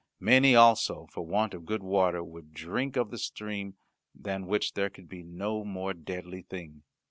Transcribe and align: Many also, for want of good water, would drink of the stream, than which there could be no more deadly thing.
Many 0.19 0.55
also, 0.55 1.05
for 1.11 1.21
want 1.27 1.53
of 1.53 1.67
good 1.67 1.83
water, 1.83 2.23
would 2.23 2.55
drink 2.55 2.97
of 2.97 3.11
the 3.11 3.19
stream, 3.19 3.75
than 4.15 4.47
which 4.47 4.73
there 4.73 4.89
could 4.89 5.07
be 5.07 5.21
no 5.21 5.63
more 5.63 5.93
deadly 5.93 6.41
thing. 6.41 6.81